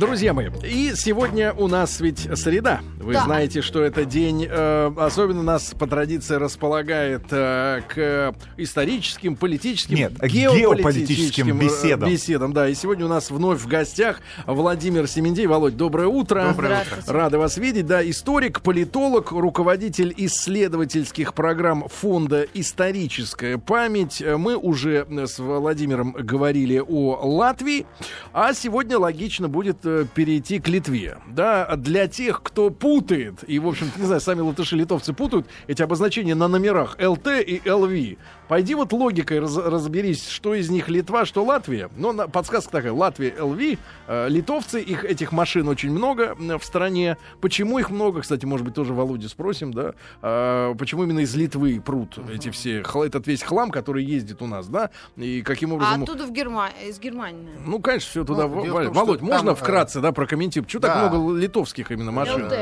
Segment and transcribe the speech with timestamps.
[0.00, 2.80] Друзья мои, и сегодня у нас ведь среда.
[2.98, 3.24] Вы Да.
[3.24, 10.12] знаете, что это день, э, особенно нас по традиции располагает э, к историческим, политическим, Нет,
[10.12, 12.08] геополитическим геополитическим э, беседам.
[12.08, 12.52] беседам.
[12.54, 15.46] Да, и сегодня у нас вновь в гостях Владимир Семендей.
[15.46, 16.46] Володь, доброе утро.
[16.48, 17.12] Доброе утро.
[17.12, 17.86] Рады вас видеть.
[17.86, 24.22] Да, историк, политолог, руководитель исследовательских программ Фонда «Историческая память».
[24.22, 27.84] Э, Мы уже э, с Владимиром говорили о Латвии,
[28.32, 31.18] а сегодня логично будет перейти к Литве.
[31.28, 36.34] Да, для тех, кто путает, и, в общем-то, не знаю, сами латыши-литовцы путают эти обозначения
[36.34, 38.18] на номерах ЛТ и ЛВ.
[38.50, 41.88] Пойди вот логикой раз- разберись, что из них Литва, что Латвия.
[41.96, 43.78] Но на- подсказка такая, Латвия, ЛВ,
[44.08, 47.16] э, литовцы, их этих машин очень много э, в стране.
[47.40, 49.94] Почему их много, кстати, может быть, тоже Володю спросим, да?
[50.20, 54.66] А, почему именно из Литвы прут эти все, этот весь хлам, который ездит у нас,
[54.66, 54.90] да?
[55.16, 56.02] И каким А образом...
[56.02, 56.70] оттуда в Герма...
[56.84, 57.50] из Германии.
[57.64, 58.48] Ну, конечно, все туда.
[58.48, 60.66] Ну, в- том, Володь, там, можно э, вкратце, да, прокомментировать?
[60.66, 61.08] Почему так да.
[61.08, 62.46] много литовских именно машин?
[62.46, 62.52] ЛТ.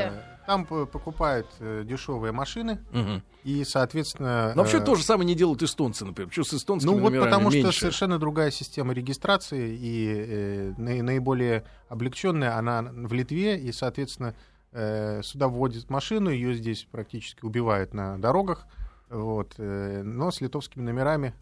[0.49, 3.21] Там покупают э, дешевые машины, Мгм.
[3.43, 4.51] и, соответственно...
[4.55, 6.31] Но вообще э, то же самое не делают эстонцы, например.
[6.33, 7.81] Что с эстонскими Ну вот потому что меньше?
[7.81, 14.33] совершенно другая система регистрации, и э, наи- наиболее облегченная она в Литве, и, соответственно,
[14.71, 18.65] э, сюда вводят машину, ее здесь практически убивают на дорогах,
[19.07, 21.35] вот, э, но с литовскими номерами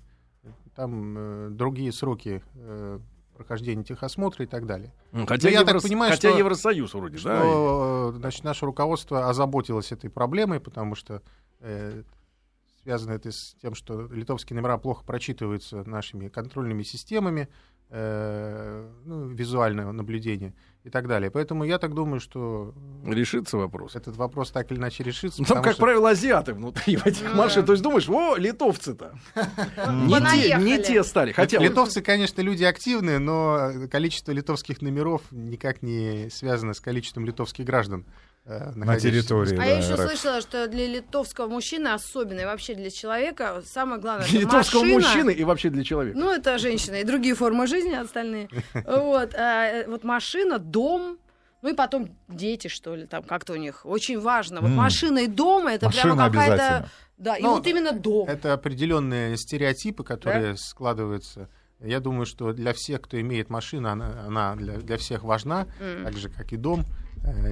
[0.75, 2.99] там э, другие сроки э,
[3.37, 4.93] прохождения техосмотра и так далее.
[5.27, 7.19] Хотя, Ну, я так понимаю, хотя что- Евросоюз вроде, да?
[7.39, 11.21] Что, э, значит, наше руководство озаботилось этой проблемой, потому что
[11.59, 12.03] э,
[12.83, 17.47] связано это с тем, что литовские номера плохо прочитываются нашими контрольными системами,
[17.89, 21.29] э, ну, визуального наблюдения и так далее.
[21.29, 22.73] Поэтому я так думаю, что
[23.05, 23.95] Решится вопрос.
[23.95, 25.41] этот вопрос так или иначе решится.
[25.41, 27.61] Ну, Там, как что- правило, азиаты внутри в этих Ну машин.
[27.61, 27.67] да.
[27.67, 29.13] То есть думаешь, о, литовцы-то.
[29.91, 31.31] Не те, не те стали.
[31.33, 37.65] Хотя Литовцы, конечно, люди активные, но количество литовских номеров никак не связано с количеством литовских
[37.65, 38.05] граждан.
[38.47, 39.53] Э, На территории.
[39.53, 40.01] А да, я еще РФ.
[40.09, 44.79] слышала, что для литовского мужчины особенно, и вообще для человека, самое главное, для это литовского
[44.83, 44.99] машина.
[44.99, 46.17] мужчины и вообще для человека.
[46.17, 48.49] Ну, это женщина и другие формы жизни остальные.
[48.85, 51.17] Вот, а, э, вот машина, дом,
[51.61, 53.85] ну и потом дети, что ли, там как-то у них.
[53.85, 54.61] Очень важно.
[54.61, 54.75] Вот М.
[54.75, 56.89] машина и дом, это Машина прямо какая-то...
[57.17, 58.29] Да, и Ну, вот именно дом.
[58.29, 61.49] Это определенные стереотипы, которые складываются.
[61.79, 66.03] Я думаю, что для всех, кто имеет машину, она, она для, для всех важна, М.
[66.05, 66.85] так же, как и дом,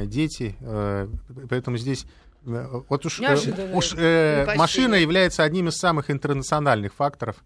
[0.06, 0.56] дети.
[0.62, 1.08] э,
[1.50, 2.06] поэтому здесь
[2.46, 3.34] э, вот уж, э,
[3.74, 4.58] уж э, предпочтение.
[4.58, 7.38] машина является одним из самых интернациональных факторов.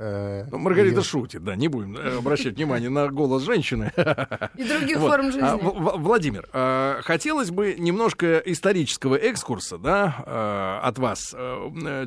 [0.00, 3.92] Э, Ну, Маргарита и- шутит, да, не будем э, обращать внимание на голос женщины.
[4.56, 5.10] И других Вот.
[5.10, 5.58] форм А, жизни.
[5.62, 11.34] В- Владимир, э, хотелось бы немножко исторического экскурса, да, от вас,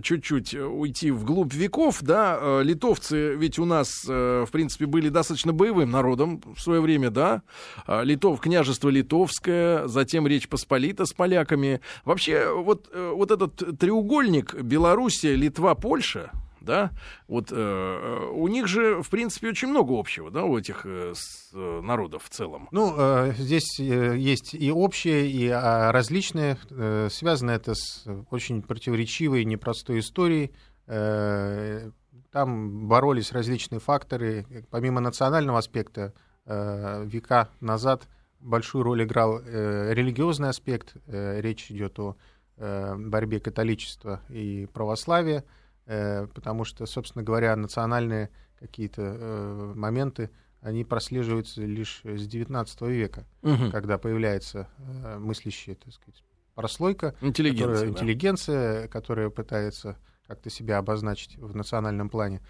[0.02, 6.42] чуть-чуть уйти вглубь веков, да, литовцы ведь у нас, в принципе, были достаточно боевым народом
[6.56, 7.42] в свое время, да,
[7.88, 11.82] Литов, княжество Литовское, затем Речь Посполита с поляками.
[12.06, 16.32] Вообще, вот, вот этот треугольник Белоруссия, Литва, Польша,
[16.64, 16.92] да,
[17.28, 21.14] вот э, э, у них же, в принципе, очень много общего, да, у этих э,
[21.16, 22.68] с- э, народов в целом.
[22.72, 26.58] Ну, э, здесь э, есть и общее, и а, различное.
[26.72, 30.52] Э, Связано это с очень противоречивой, непростой историей.
[30.88, 31.92] Э,
[32.32, 34.46] Там боролись различные факторы.
[34.72, 36.14] Помимо национального аспекта,
[36.46, 38.08] э, века назад
[38.40, 40.96] большую роль играл э, религиозный аспект.
[41.08, 42.16] Э, Речь идет о
[42.58, 45.44] э, борьбе католичества и православия, э,
[45.86, 48.30] потому что, собственно говоря, национальные
[48.60, 50.30] какие-то э, моменты,
[50.62, 53.70] они прослеживаются лишь с XIX века, Мгм.
[53.72, 56.24] когда появляется э, мыслящая, так сказать,
[56.56, 57.68] прослойка, Интеллигенция.
[57.68, 57.90] которая, да.
[58.00, 62.42] интеллигенция, которая пытается как-то себя обозначить в национальном плане.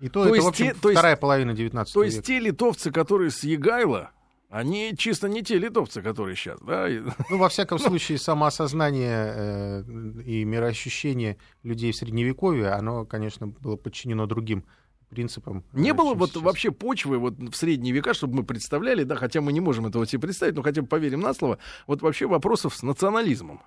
[0.00, 2.16] И то, То это, есть в общем, те- то есть- вторая половина XIX То есть
[2.18, 2.26] века.
[2.26, 4.12] те литовцы, которые с Егайла,
[4.48, 6.88] они чисто не те литовцы, которые сейчас, да?
[7.30, 9.82] Ну, во всяком случае, самоосознание э,
[10.24, 14.64] и мироощущение людей в Средневековье, оно, конечно, было подчинено другим
[15.10, 15.64] принципам.
[15.72, 16.42] Не было вот сейчас.
[16.42, 20.06] вообще почвы вот в средние века, чтобы мы представляли, да, хотя мы не можем этого
[20.06, 23.62] себе представить, но хотя бы поверим на слово, вот вообще вопросов с национализмом.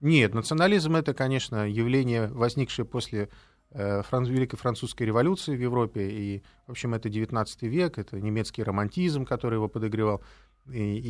[0.00, 3.28] Нет, национализм это, конечно, явление, возникшее после
[3.74, 6.08] э, фран- Великой Французской революции в Европе.
[6.10, 10.22] И, в общем, это 19 век, это немецкий романтизм, который его подогревал.
[10.70, 11.00] И,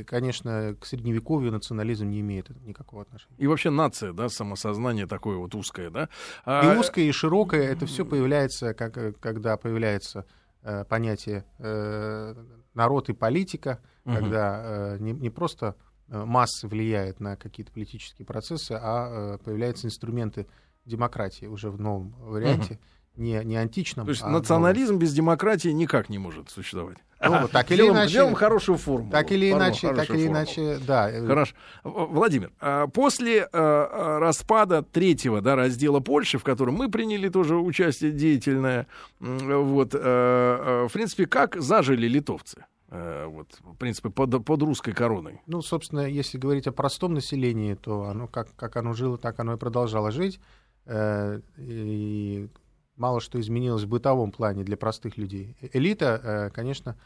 [0.00, 3.36] и, конечно, к средневековью национализм не имеет никакого отношения.
[3.36, 6.04] И вообще нация, да, самосознание такое вот узкое, да?
[6.04, 6.08] И
[6.46, 10.24] А, узкое, и широкое, это все появляется, как, когда появляется
[10.62, 12.34] э, понятие э,
[12.74, 14.16] народ и политика, Мгм.
[14.16, 15.76] когда э, не, не просто
[16.08, 20.46] э, массы влияют на какие-то политические процессы, а э, появляются инструменты
[20.86, 22.78] демократии уже в новом варианте.
[23.16, 24.06] не, не античном.
[24.06, 26.98] То есть а национализм без демократии никак не может существовать.
[27.22, 29.10] Ну, так или Делаем- иначе- Делаем хорошую форму.
[29.10, 31.10] Так или Форму- иначе, так или иначе, да.
[31.10, 31.54] э, Хорошо.
[31.84, 37.56] Владимир, а после э, э, распада третьего да, раздела Польши, в котором мы приняли тоже
[37.56, 38.88] участие деятельное,
[39.20, 42.64] вот, в принципе, как зажили литовцы?
[42.90, 45.40] Вот, в принципе, под, под русской короной.
[45.46, 49.54] Ну, собственно, если говорить о простом населении, то оно как, как оно жило, так оно
[49.54, 50.38] и продолжало жить.
[50.86, 52.48] Э, И
[52.96, 55.56] мало что изменилось в бытовом плане для простых людей.
[55.60, 56.96] Э- Элита, э, конечно,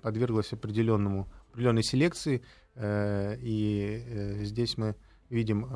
[0.00, 2.42] подверглась определенному, определенной селекции,
[2.82, 4.96] и здесь мы
[5.28, 5.66] видим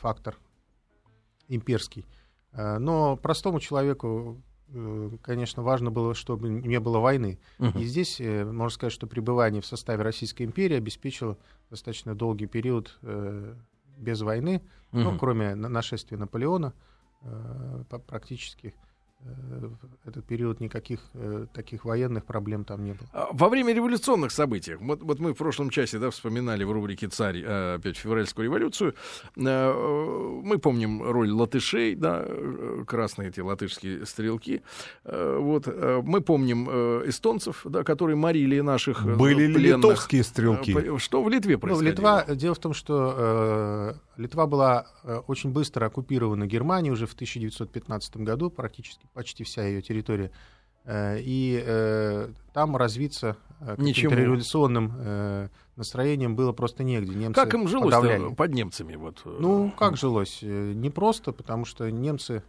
[0.00, 0.36] фактор
[1.46, 2.04] имперский.
[2.52, 4.42] Но простому человеку,
[5.22, 7.38] конечно, важно было, чтобы не было войны.
[7.78, 11.38] И здесь можно сказать, что пребывание в составе Российской империи обеспечило
[11.70, 12.98] достаточно долгий период
[13.98, 14.62] без войны,
[14.92, 15.18] ну, Мгм.
[15.18, 16.72] кроме на- нашествия Наполеона,
[17.22, 18.74] э, практически
[20.04, 23.08] этот период никаких э, таких военных проблем там не было.
[23.12, 27.08] А Во время революционных событий, вот, вот мы в прошлом часе да, вспоминали в рубрике
[27.08, 28.94] «Царь» э, опять февральскую революцию,
[29.36, 29.72] э,
[30.44, 34.62] мы помним роль латышей, да, э, красные эти латышские стрелки,
[35.04, 39.84] Э, вот, э, мы помним э, эстонцев, да, которые морили наших э, Были ли пленных.
[39.84, 40.76] литовские стрелки?
[40.76, 41.90] Э, Что в Литве Ну, происходило?
[41.90, 47.14] Литва, дело в том, что э, Литва была э, очень быстро оккупирована Германией уже в
[47.14, 50.32] 1915 году, практически почти вся ее территория.
[50.84, 57.14] Э, и э, там развиться каким-то революционным настроением было просто негде.
[57.14, 57.94] Немцы Как им жилось
[58.36, 58.96] под немцами?
[58.96, 60.40] Вот, Ну, как жилось?
[60.42, 62.42] Э, Непросто, потому что немцы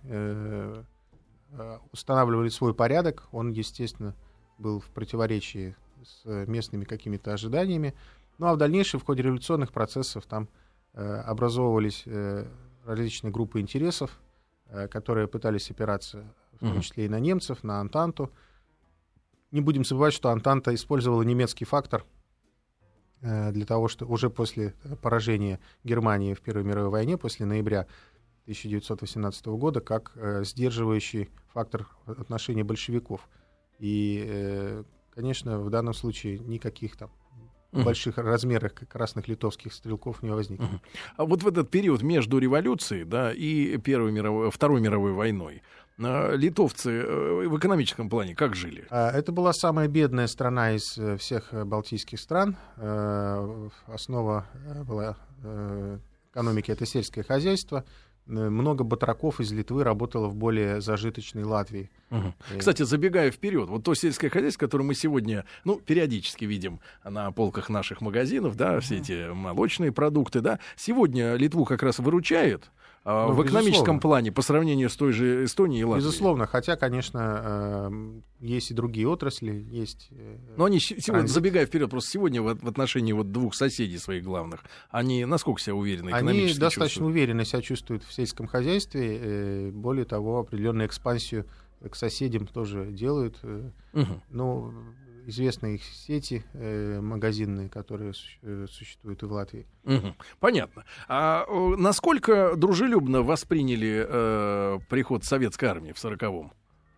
[1.92, 3.27] устанавливали свой порядок.
[3.31, 4.16] Он, естественно,
[4.60, 7.95] был в противоречии с местными какими-то ожиданиями.
[8.38, 10.48] Ну, а в дальнейшем, в ходе революционных процессов, там
[10.94, 12.45] образовывались э,
[12.86, 14.19] различные группы интересов,
[14.68, 18.31] э, которые пытались опираться, в том числе и на немцев, на Антанту.
[19.51, 22.06] Не будем забывать, что Антанта использовала немецкий фактор
[23.21, 27.88] э, для того, что уже после э, поражения Германии в Первой мировой войне, после ноября
[28.44, 33.27] 1918 года, как э, сдерживающий фактор в отношении большевиков.
[33.80, 37.12] И, э, конечно, в данном случае никаких там
[37.71, 37.83] Мгм.
[37.83, 40.66] больших размерах красных литовских стрелков не возникло.
[40.66, 40.81] Мгм.
[41.18, 45.62] А вот в этот период между революцией да, и Первой мировой, Второй мировой войной
[46.00, 48.88] э, литовцы э, в экономическом плане как жили?
[48.89, 52.57] А, Это была самая бедная страна из э, всех э, балтийских стран.
[53.88, 54.45] Основа
[54.86, 55.16] была
[56.31, 57.86] экономики— это сельское хозяйство.
[58.30, 61.90] Э, Много батраков из Литвы работало в более зажиточной Латвии.
[62.12, 67.31] Э, Кстати, забегая вперед, вот то сельское хозяйство, которое мы сегодня, ну, периодически видим на
[67.31, 72.70] полках наших магазинов, да, все эти молочные продукты, да, сегодня Литву как раз выручает
[73.06, 74.00] Ну, в экономическом безусловно.
[74.01, 76.06] плане по сравнению с той же Эстонией и Латвией.
[76.06, 80.10] Безусловно, хотя, конечно, э, есть и другие отрасли, есть...
[80.12, 84.63] э, Но они сегодня, забегая вперед, просто сегодня в, отношении вот двух соседей своих главных,
[84.92, 87.12] они насколько себя уверены Они экономически достаточно чувствуют?
[87.12, 89.18] уверенно себя чувствуют в сельском хозяйстве.
[89.19, 91.45] э, Более того, определенную экспансию
[91.90, 93.40] к соседям тоже делают.
[93.94, 94.22] Мгм.
[94.30, 94.74] Ну,
[95.27, 99.68] известны их сети э, магазинные, которые э, существуют и в Латвии.
[99.83, 100.16] Мгм.
[100.39, 100.86] Понятно.
[101.07, 101.45] А
[101.77, 106.54] насколько дружелюбно восприняли э, приход советской армии в сороковом?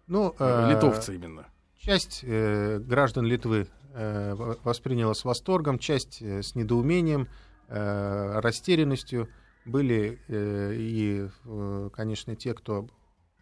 [0.07, 1.45] Ну, Э, э, Литовцы именно.
[1.77, 4.33] Часть э, граждан Литвы э,
[4.63, 7.27] восприняла с восторгом, часть э, с недоумением,
[7.67, 9.29] э, растерянностью.
[9.65, 12.87] Были э, и, э, конечно, те, кто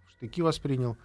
[0.08, 0.98] штыки воспринял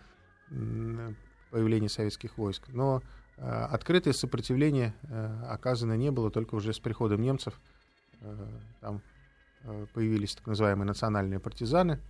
[1.50, 2.68] появление советских войск.
[2.68, 3.02] Но
[3.36, 7.60] открытое сопротивление э, оказано не было, только уже с приходом немцев.
[8.20, 8.46] Э,
[8.80, 9.02] Там
[9.62, 12.00] э, появились так называемые национальные партизаны,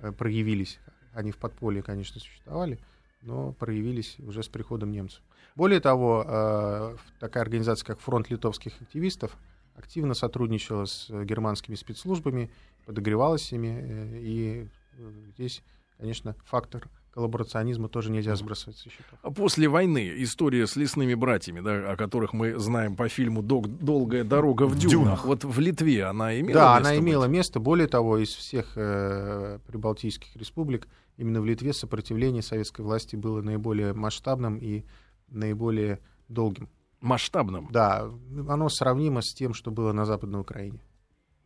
[0.00, 0.78] э, проявились.
[1.12, 2.78] Они в подполье, конечно, существовали,
[3.22, 5.22] но проявились уже с приходом немцев.
[5.54, 9.36] Более того, э, такая организация, как Фронт литовских активистов,
[9.76, 12.50] активно сотрудничала с э, германскими спецслужбами,
[12.86, 14.68] подогревалась ими, э, и
[14.98, 15.62] э, здесь,
[15.98, 19.18] конечно, фактор коллаборационизма тоже нельзя сбрасывать со счетов.
[19.22, 23.68] А После войны история с лесными братьями, да, о которых мы знаем по фильму «Док-
[23.68, 25.24] «Долгая дорога в дюнах», дюнах.
[25.24, 26.98] вот в Литве она имела Да, место она быть?
[27.08, 27.60] имела место.
[27.60, 33.92] Более того, из всех э, прибалтийских республик именно в Литве сопротивление советской власти было наиболее
[33.92, 34.84] масштабным и
[35.28, 36.68] наиболее долгим.
[37.00, 37.68] масштабным.
[37.70, 38.10] Да,
[38.48, 40.80] оно сравнимо с тем, что было на Западной Украине.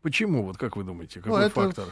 [0.01, 0.45] Почему?
[0.45, 1.85] Вот как вы думаете, Ну, какой это фактор?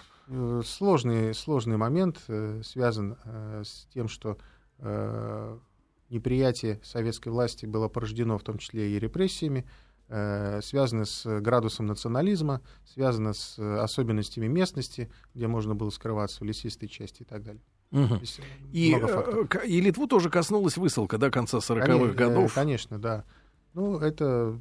[0.64, 4.38] Сложный, сложный момент, э, связан э, с тем, что
[4.78, 5.59] э,
[6.11, 9.66] неприятие советской власти было порождено в том числе и репрессиями,
[10.09, 16.45] э, связано с градусом национализма, связано с э, особенностями местности, где можно было скрываться в
[16.45, 17.62] лесистой части и так далее.
[17.92, 18.21] Угу.
[18.73, 22.52] И, э, и Литву тоже коснулась высылка, да, конца 40-х годов?
[22.54, 23.25] Конечно, да.
[23.76, 24.59] Ну, это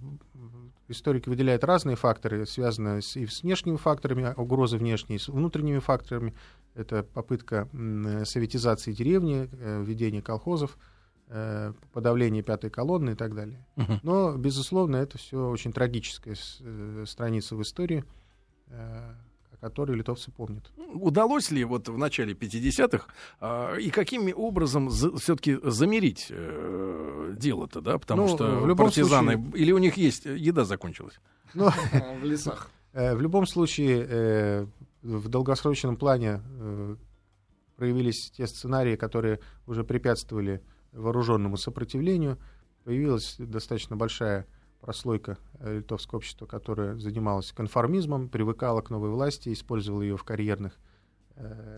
[0.90, 6.34] историки выделяют разные факторы, связанные с, и с внешними факторами, угрозы внешние, с внутренними факторами.
[6.74, 7.70] Это попытка
[8.26, 10.78] советизации деревни, э, введение колхозов,
[11.30, 13.66] э, подавление пятой колонны и так далее.
[14.04, 18.04] Но, безусловно, это все очень трагическая э, страница в истории,
[19.60, 20.72] о которой литовцы помнят.
[20.94, 23.08] Удалось ли вот в начале 50-х
[23.40, 27.98] а, и каким образом за, все-таки замерить э, дело-то, да?
[27.98, 29.34] Потому ну, что в любом партизаны...
[29.34, 29.62] Случае...
[29.62, 30.26] Или у них есть...
[30.26, 31.20] Еда закончилась?
[31.54, 31.70] Ну,
[32.22, 32.70] в лесах.
[32.94, 34.68] В любом случае,
[35.06, 36.96] в долгосрочном плане э,
[37.76, 42.40] проявились те сценарии, которые уже препятствовали вооруженному сопротивлению.
[42.84, 44.48] Появилась достаточно большая
[44.86, 50.78] прослойка э, литовского общества, которая занималась конформизмом, привыкала к новой власти, использовала ее в карьерных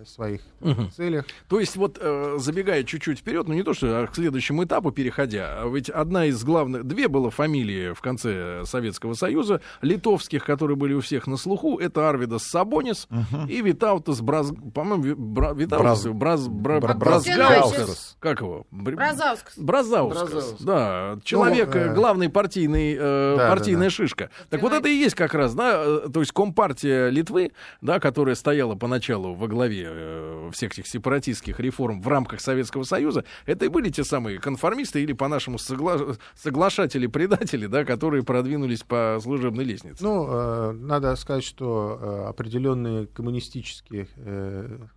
[0.06, 0.88] своих угу.
[0.96, 1.26] целях.
[1.50, 4.92] То есть вот э, забегая чуть-чуть вперед, ну не то что а к следующему этапу
[4.92, 10.78] переходя, а ведь одна из главных, две было фамилии в конце Советского Союза, литовских, которые
[10.78, 13.48] были у всех на слуху, это Арвидас Сабонис угу.
[13.48, 18.18] и Витаутас Браз, по-моему, Бра, Витаутас Браз, Бра, Бра, Бразгаускас.
[18.20, 18.66] Как его?
[18.72, 19.58] Бразаускас.
[19.58, 20.56] Бразаускас.
[20.60, 23.90] Да, человек, ну, э, главный партийный, э, да, партийная да, да.
[23.90, 24.30] шишка.
[24.50, 28.36] Так вот это и есть как раз, да, э, то есть Компартия Литвы, да, которая
[28.36, 33.68] стояла поначалу в главе э, всех этих сепаратистских реформ в рамках Советского Союза, это и
[33.68, 35.98] были те самые конформисты или, по-нашему, согла...
[36.36, 40.04] соглашатели-предатели, да, которые продвинулись по служебной лестнице.
[40.04, 44.88] Ну, э, надо сказать, что э, определенные коммунистические э,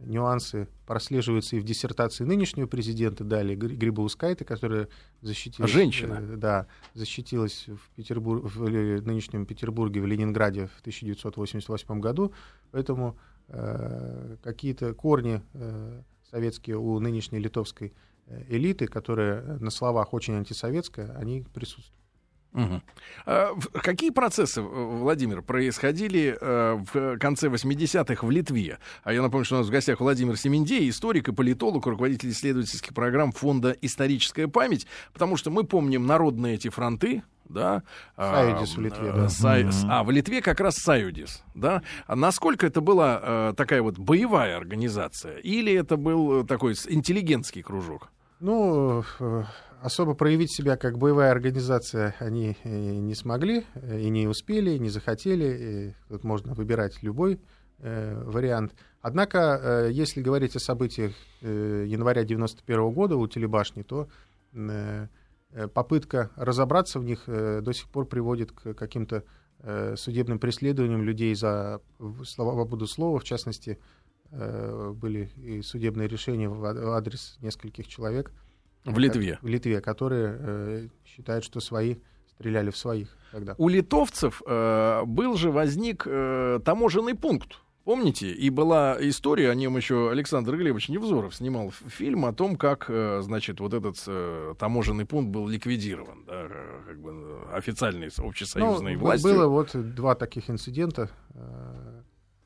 [0.00, 4.88] нюансы прослеживаются и в диссертации нынешнего президента Дали Грибоускайта, которая
[5.20, 5.70] защитилась...
[5.70, 6.18] Женщина.
[6.20, 12.32] Э, да, защитилась в, Петербург, в нынешнем Петербурге, в Ленинграде в 1988 году.
[12.72, 13.29] Поэтому Э,
[14.42, 17.92] какие-то корни э, советские у нынешней литовской
[18.26, 21.96] э, элиты, которая на словах очень антисоветская, они присутствуют.
[22.52, 22.82] Угу.
[23.26, 28.78] А, какие процессы, Владимир, происходили в конце 80-х в Литве?
[29.04, 32.92] А я напомню, что у нас в гостях Владимир Семендей, историк и политолог, руководитель исследовательских
[32.92, 37.82] программ Фонда «Историческая память», потому что мы помним народные эти фронты, да.
[38.16, 39.28] Саюдис в Литве, да.
[39.28, 39.64] Сай...
[39.64, 39.86] Mm-hmm.
[39.88, 41.82] А, в Литве как раз Саюдис, да.
[42.06, 45.38] А насколько это была э, такая вот боевая организация?
[45.38, 48.08] Или это был такой интеллигентский кружок?
[48.40, 49.44] Ну, э,
[49.82, 55.44] особо проявить себя как боевая организация они э, не смогли, и не успели, не захотели.
[55.44, 57.40] И тут можно выбирать любой
[57.78, 58.74] э, вариант.
[59.02, 64.08] Однако, э, если говорить о событиях э, января 91 года у Телебашни, то э,
[64.52, 65.06] Э,
[65.74, 69.24] попытка разобраться в них э, до сих пор приводит к каким-то
[69.60, 71.80] э, судебным преследованиям людей за
[72.24, 73.78] свободу слова, в частности,
[74.30, 76.64] были и судебные решения в
[76.94, 78.30] адрес нескольких человек.
[78.84, 79.40] В Литве?
[79.42, 81.96] В Литве, которые считают, что свои
[82.28, 83.56] стреляли в своих тогда.
[83.58, 88.30] У литовцев был же возник таможенный пункт Помните?
[88.30, 93.20] И была история, о нем еще Александр Глебович Невзоров снимал фильм о том, как, э,
[93.22, 99.00] значит, вот этот э, таможенный пункт был ликвидирован, да, э, как бы официальной общесоюзной ну,
[99.00, 99.34] властью.
[99.34, 101.10] Было вот два таких инцидента.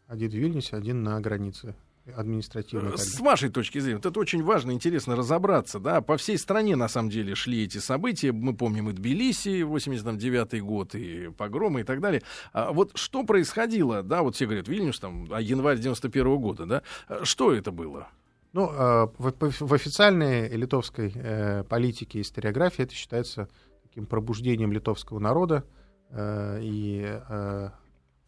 [0.06, 1.74] Один в Вильнюсе, один на границе
[2.14, 2.98] административной.
[2.98, 6.88] С вашей точки зрения, вот это очень важно, интересно разобраться, да, по всей стране на
[6.88, 12.00] самом деле шли эти события, мы помним и Тбилиси, 89 год, и погромы и так
[12.00, 12.22] далее.
[12.52, 16.66] А вот что происходило, да, вот все говорят, Вильнюс, там, а январь 91 -го года,
[16.66, 16.82] да,
[17.22, 18.08] что это было?
[18.52, 23.48] Ну, а, в, официальной литовской э, политике и историографии это считается
[23.82, 25.64] таким пробуждением литовского народа
[26.10, 27.70] э, и э,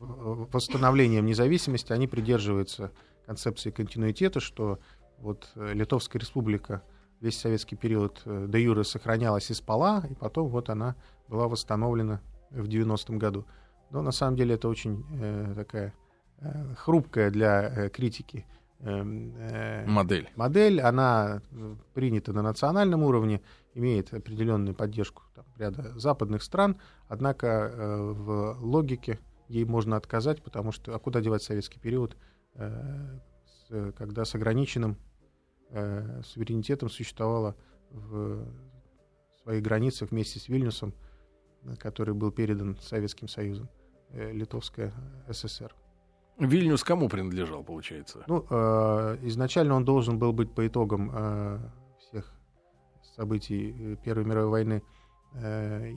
[0.00, 1.92] восстановлением независимости.
[1.92, 2.90] Они придерживаются
[3.26, 4.78] концепции континуитета, что
[5.18, 6.83] вот э, Литовская республика
[7.21, 10.97] весь советский период э, де юре сохранялась и спала, и потом вот она
[11.28, 13.47] была восстановлена в 90-м году.
[13.90, 15.95] Но на самом деле это очень э, такая
[16.38, 18.47] э, хрупкая для э, критики
[18.80, 20.30] э, э, модель.
[20.37, 23.40] Модель, она э, принята на национальном уровне,
[23.75, 29.18] имеет определенную поддержку там, ряда западных стран, однако э, в логике
[29.49, 32.16] ей можно отказать, потому что а куда девать советский период,
[32.58, 34.96] Э, когда с ограниченным
[35.70, 37.56] э, суверенитетом существовала
[37.90, 38.46] в
[39.42, 40.94] своих границах вместе с Вильнюсом,
[41.78, 43.68] который был передан Советским Союзом,
[44.10, 44.92] э, Литовская
[45.28, 45.75] ССР.
[46.38, 48.22] Вильнюс кому принадлежал, получается?
[48.26, 48.42] Ну,
[49.22, 52.30] изначально он должен был быть по итогам всех
[53.16, 55.05] событий Первой мировой войны э,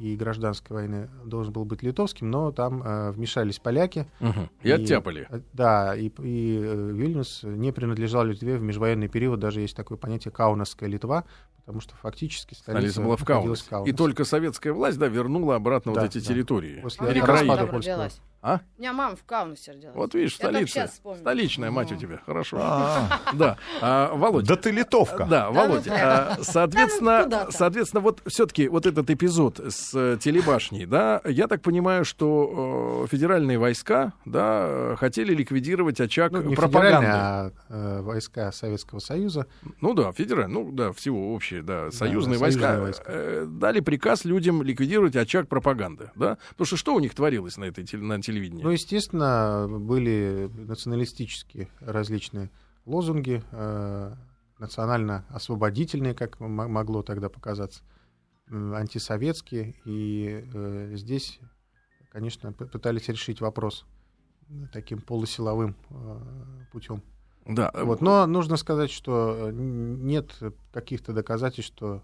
[0.02, 4.06] и гражданской войны должен был быть литовским, но там э, вмешались поляки.
[4.20, 4.50] Угу.
[4.64, 5.28] И, и оттяпали.
[5.30, 10.32] Э, да, и, и Вильнюс не принадлежал Литве в межвоенный период, даже есть такое понятие
[10.32, 11.26] «Каунасская Литва»,
[11.60, 13.64] потому что фактически столица, столица была в Каунасе.
[13.64, 13.92] в Каунасе.
[13.92, 16.34] И только советская власть да, вернула обратно да, вот эти да.
[16.34, 16.82] территории.
[16.82, 18.10] После а распада польского.
[18.42, 18.62] А?
[18.78, 19.96] У меня мама в Каунасе родилась.
[19.96, 20.90] Вот видишь, столица.
[21.20, 22.22] Столичная мать у тебя.
[22.26, 22.58] Хорошо.
[22.62, 23.20] А.
[23.34, 23.58] Да.
[23.82, 24.48] А, Володя.
[24.48, 25.26] Да ты литовка.
[25.26, 26.36] Да, Володя.
[26.38, 32.06] Ну соответственно, соответственно, вот все-таки вот этот эпизод с э, телебашней, да, я так понимаю,
[32.06, 37.08] что э, федеральные войска, да, хотели ликвидировать очаг ну, пропаганды.
[37.10, 39.48] а э, войска Советского Союза.
[39.82, 43.46] Ну да, федеральные, ну да, всего общие, да, союзные войска, войска.
[43.46, 47.86] дали приказ людям ликвидировать очаг пропаганды, да, потому что что у них творилось на этой
[47.98, 48.64] на телевидении?
[48.64, 52.50] Ну, естественно, были националистические различные
[52.86, 54.16] лозунги, э,
[54.60, 57.84] национально-освободительные, как могло тогда показаться,
[58.50, 59.76] антисоветские.
[59.86, 61.40] И э, здесь,
[62.12, 63.86] конечно, пытались решить вопрос
[64.74, 66.20] таким полусиловым э,
[66.72, 67.02] путем.
[67.46, 67.72] Да.
[67.74, 68.02] Вот.
[68.02, 70.38] Но нужно сказать, что нет
[70.72, 72.04] каких-то доказательств, что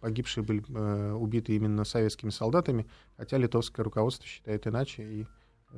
[0.00, 5.26] погибшие были э, убиты именно советскими солдатами, хотя литовское руководство считает иначе и э,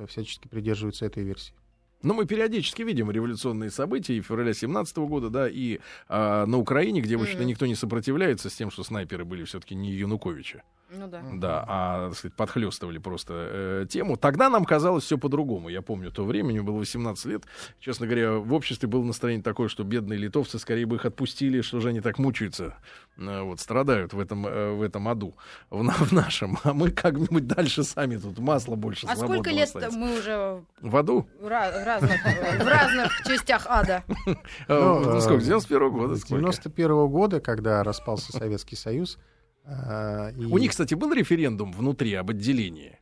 [0.06, 1.54] всячески придерживается этой версии.
[2.02, 7.00] Но мы периодически видим революционные события и февраля 17 года, да, и а, на Украине,
[7.00, 10.62] где, в общем-то, никто не сопротивляется с тем, что снайперы были все-таки не Януковича.
[10.90, 11.22] Ну да.
[11.32, 14.16] Да, а, так сказать, подхлестывали просто э, тему.
[14.16, 15.68] Тогда нам казалось все по-другому.
[15.68, 17.42] Я помню то время, мне было 18 лет.
[17.80, 21.80] Честно говоря, в обществе было настроение такое, что бедные литовцы скорее бы их отпустили, что
[21.80, 22.76] же они так мучаются,
[23.16, 25.36] э, вот, страдают в этом, э, в этом аду,
[25.70, 26.58] в, в нашем.
[26.62, 30.62] А мы как-нибудь дальше сами тут масло больше А сколько лет мы уже...
[30.80, 31.28] В аду?
[31.40, 34.04] В, разных, в разных частях ада.
[34.26, 34.36] Ну,
[34.68, 36.14] ну сколько, 91 года?
[36.14, 39.18] С 91 года, когда распался Советский Союз,
[39.66, 40.44] а, и...
[40.44, 42.98] У них, кстати, был референдум внутри об отделении.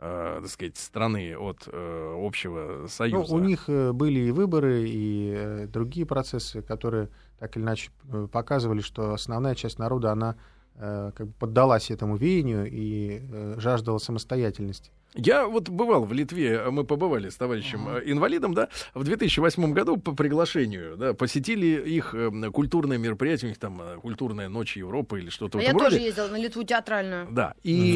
[0.00, 3.32] Э, так сказать, страны от э, общего союза.
[3.32, 7.90] Ну, у них э, были и выборы, и э, другие процессы, которые так или иначе
[8.12, 10.36] э, показывали, что основная часть народа, она
[10.74, 14.90] э, как бы поддалась этому веянию и э, жаждала самостоятельности.
[15.14, 18.02] Я вот бывал в Литве, мы побывали с товарищем uh-huh.
[18.04, 23.58] инвалидом, да, в 2008 году по приглашению, да, посетили их э, культурное мероприятие, у них
[23.58, 25.96] там э, культурная ночь Европы или что-то а в этом я роде.
[25.96, 27.28] тоже ездила на Литву театральную.
[27.30, 27.92] Да, и,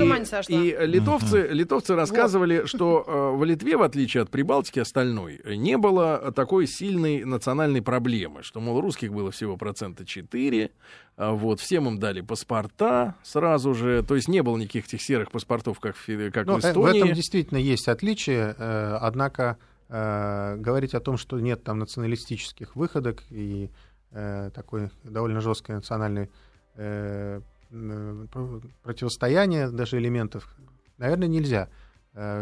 [0.47, 1.53] и литовцы, uh-huh.
[1.53, 2.69] литовцы рассказывали, вот.
[2.69, 8.45] что э, в Литве, в отличие от Прибалтики остальной, не было такой сильной национальной проблемы,
[8.45, 10.71] что, мол, русских было всего процента 4, а
[11.19, 15.81] вот, всем им дали паспорта сразу же, то есть не было никаких этих серых паспортов,
[15.81, 16.75] как, как ну, в Эстонии.
[16.81, 22.77] В этом действительно есть отличие, э, однако э, говорить о том, что нет там националистических
[22.77, 23.69] выходок и
[24.13, 26.31] э, такой довольно жесткой национальной
[28.85, 30.55] противостояния даже элементов,
[30.99, 31.69] наверное, нельзя.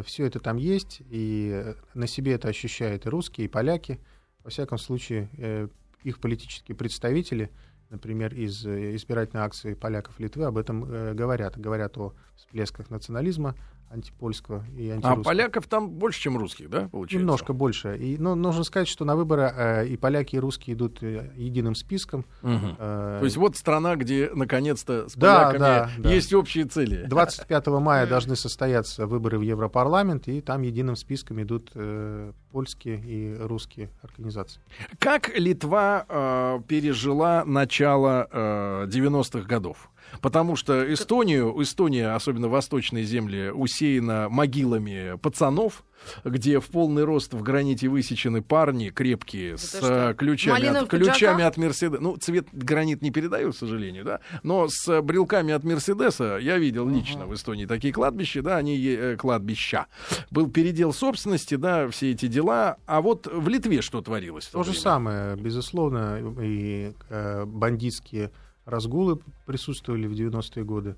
[0.04, 3.98] Все это там есть, и на себе это ощущают и русские, и поляки.
[4.44, 5.70] Во всяком случае,
[6.02, 7.50] их политические представители—
[7.90, 11.58] например, из э, избирательной акции поляков Литвы об этом э, говорят.
[11.58, 13.54] Говорят о всплесках национализма
[13.90, 15.20] антипольского и а антирусского.
[15.20, 17.18] А поляков там больше, чем русских, да, получается?
[17.18, 17.96] Немножко больше.
[17.96, 21.74] И, но нужно сказать, что на выборы э, и поляки, и русские идут э, единым
[21.74, 22.24] списком.
[22.42, 22.76] Угу.
[22.78, 26.12] Э, То есть вот страна, где наконец-то с да, поляками да, да.
[26.12, 27.06] есть общие цели.
[27.06, 33.36] 25 мая должны состояться выборы в Европарламент, и там единым списком идут э, польские и
[33.38, 34.60] русские организации.
[34.98, 39.90] Как Литва э, пережила начало э, 90-х годов?
[40.20, 45.84] Потому что Эстонию, Эстония, особенно восточные земли, усеяна могилами пацанов,
[46.24, 50.14] где в полный рост в граните высечены парни крепкие Это с что?
[50.16, 52.02] ключами от, ключами от Мерседеса.
[52.02, 56.88] Ну, цвет гранит не передаю, к сожалению, да, но с брелками от Мерседеса я видел
[56.88, 57.28] лично uh-huh.
[57.28, 59.86] в Эстонии такие кладбища, да, они э, кладбища.
[60.30, 62.76] Был передел собственности, да, все эти дела.
[62.86, 64.46] А вот в Литве что творилось?
[64.46, 68.30] То, то же самое, безусловно, и э, бандитские
[68.66, 70.96] разгулы присутствовали в 90-е годы.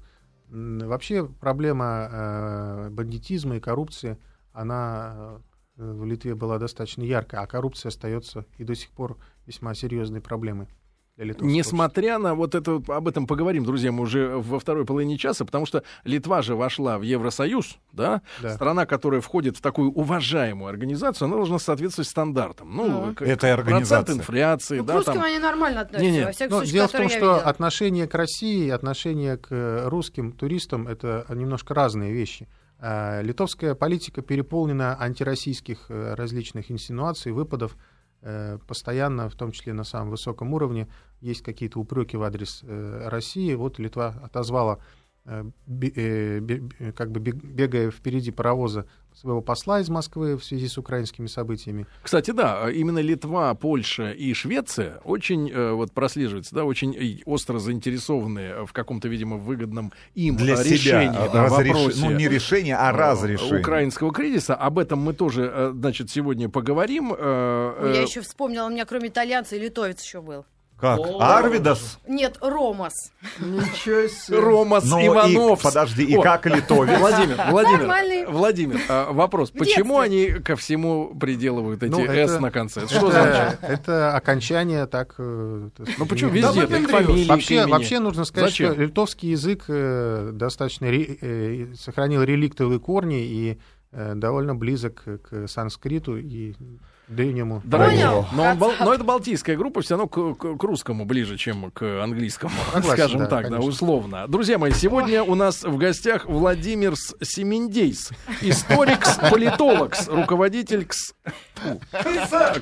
[0.48, 4.18] Вообще проблема э, бандитизма и коррупции,
[4.52, 5.40] она
[5.76, 10.22] э, в Литве была достаточно яркая, а коррупция остается и до сих пор весьма серьезной
[10.22, 10.66] проблемой.
[11.18, 15.66] Несмотря на вот это, об этом поговорим, друзья, мы уже во второй половине часа, потому
[15.66, 18.54] что Литва же вошла в Евросоюз, да, да.
[18.54, 22.74] страна, которая входит в такую уважаемую организацию, она должна соответствовать стандартам.
[22.74, 23.26] Ну, ну.
[23.26, 23.98] это организация.
[24.04, 25.22] Процент инфляции, ну, да, к русским там...
[25.24, 26.24] они нормально относятся, не, не.
[26.24, 27.40] во всяком случае, Дело в том, что видела.
[27.40, 32.48] отношение к России, отношение к э, русским туристам— это немножко разные вещи.
[32.80, 37.76] А, литовская политика переполнена антироссийских э, различных инсинуаций, выпадов,
[38.66, 40.88] постоянно, в том числе на самом высоком уровне,
[41.20, 43.54] есть какие-то упреки в адрес э, России.
[43.54, 44.78] Вот Литва отозвала э, э,
[45.28, 51.86] как бы бег- бегая впереди паровоза своего посла из Москвы в связи с украинскими событиями.
[52.02, 57.58] Кстати, да, именно Литва, Польша и Швеция очень э, вот прослеживаются, да, очень э, остро
[57.58, 62.28] заинтересованы в каком-то, видимо, выгодном им Для э, решении, себя да, разреш- вопросе Ну, не
[62.28, 63.60] решение, а э, разрешение.
[63.60, 64.54] украинского кризиса.
[64.54, 67.12] Об этом мы тоже, э, значит, сегодня поговорим.
[67.18, 70.44] Э, Я э, еще вспомнила, у меня кроме итальянца и литовец еще был.
[70.80, 71.00] Как?
[71.18, 71.98] Арвидас?
[72.06, 72.92] Нет, Ромас.
[73.40, 74.38] Ничего себе.
[74.38, 75.60] Ромас Ну, и, Иванов.
[75.60, 76.98] подожди, и О, как литовец?
[77.00, 78.26] Владимир, Владимир, Нормальный.
[78.26, 79.50] Владимир, а, вопрос.
[79.50, 80.34] В Почему детстве.
[80.34, 82.82] они ко всему приделывают эти Ну, «с» это- на конце?
[82.82, 83.58] Это Что значит?
[83.62, 85.14] Это, окончание так...
[85.18, 86.64] э, Ну почему везде?
[86.66, 88.72] Да, к фамилии, Вообще, вообще нужно сказать, Зачем?
[88.74, 93.58] что литовский язык э, достаточно ре- э, сохранил реликтовые корни и
[93.90, 96.54] э, довольно близок к санскриту и
[97.08, 97.60] древнему.
[97.64, 98.26] Да, Понял.
[98.32, 101.70] Но, он бал- но это балтийская группа, все равно к, к- к русскому ближе, чем
[101.70, 103.68] к английскому, Согласен, скажем да, так, да, конечно.
[103.68, 104.28] условно.
[104.28, 108.10] Друзья мои, сегодня у нас в гостях Владимир Семендейс,
[108.42, 111.14] историк, политолог, руководитель КС...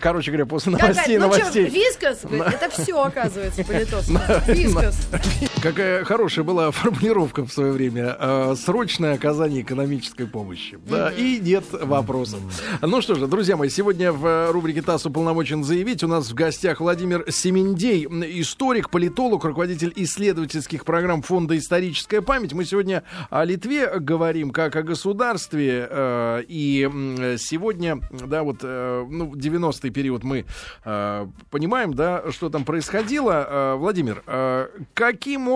[0.01, 1.67] Короче говоря, после новостей, ну новостей.
[1.69, 2.21] вискас?
[2.25, 4.13] Это все, оказывается, по-литовски.
[4.51, 5.09] Вискас.
[5.63, 8.17] Какая хорошая была формулировка в свое время.
[8.21, 10.79] Э, Срочное оказание экономической помощи.
[10.89, 12.41] Да, и нет вопросов.
[12.83, 16.05] Ну что же, друзья мои, сегодня в э, рубрике ТАСС уполномочен заявить.
[16.05, 18.05] У нас в гостях Владимир Семендей,
[18.41, 22.53] историк, политолог, руководитель исследовательских программ Фонда «Историческая память».
[22.53, 25.89] Мы сегодня о Литве говорим как о государстве.
[25.91, 26.89] э, И
[27.39, 30.45] сегодня, да, вот, э, ну, 90-й период мы
[31.51, 33.75] понимаем, да, что там происходило.
[33.79, 34.23] Владимир,
[34.95, 35.56] каким образом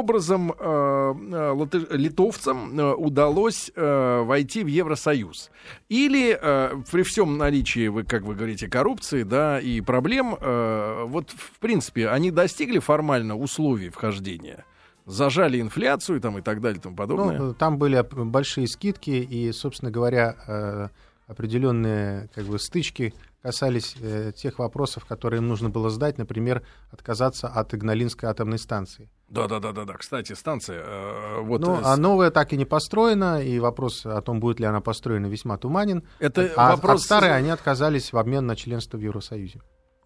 [0.59, 5.51] э, э, латы- литовцам э, удалось э, войти в Евросоюз?
[5.89, 11.31] Или э, при всем наличии, вы, как вы говорите, коррупции, да, и проблем, э, вот,
[11.31, 14.65] в принципе, они достигли формально условий вхождения?
[15.07, 17.39] Зажали инфляцию там и так далее и тому подобное?
[17.39, 20.89] Ну, там были большие скидки, и, собственно говоря, э,
[21.27, 27.49] определенные как бы, стычки касались э, тех вопросов, которые им нужно было сдать, например, отказаться
[27.49, 29.09] от Игналинской атомной станции.
[29.31, 29.95] Да, да, да, да, да.
[29.95, 30.83] Кстати, станция.
[30.85, 34.67] э, вот Ну, а новая так и не построена, и вопрос о том, будет ли
[34.67, 36.03] она построена, весьма туманен.
[36.19, 39.61] это а вопрос от старой они отказались в обмен на членство в Евросоюзе.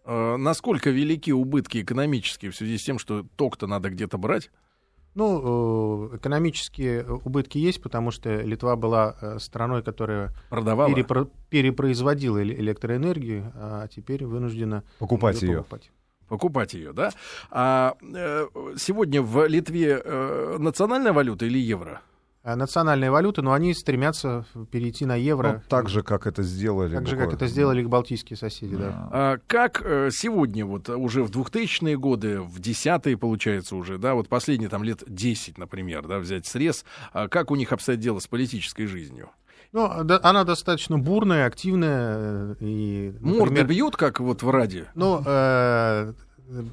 [0.04, 4.50] Э, насколько велики убытки экономические в связи с тем, что ток-то надо где-то брать?
[5.14, 10.90] Ну, э, экономические убытки есть, потому что Литва была э, страной, которая Продавала?
[10.92, 15.58] перепро- перепроизводила эле- электроэнергию, а теперь вынуждена Покупать ее.
[15.58, 15.90] покупать.
[16.35, 17.12] Покупать ее, да?
[17.53, 22.01] А э, сегодня в Литве э, национальная валюта или евро?
[22.42, 26.97] А Национальная валюта, но они стремятся перейти на евро, Ну, так же, как это сделали.
[26.97, 28.75] так же, как это сделали их балтийские соседи.
[28.77, 28.88] Да.
[28.88, 29.09] Да.
[29.12, 34.29] А как э, сегодня, вот уже в 2000-е годы, в 10-е, получается, уже, да, вот
[34.29, 38.27] последние там лет 10, например, да, взять срез, а как у них обстоят дела с
[38.27, 39.31] политической жизнью?
[39.74, 42.16] Ну, да, она достаточно бурная, активная.
[42.16, 44.87] э, И, Морды например, бьют, как вот в Раде?
[44.94, 46.12] Ну, э,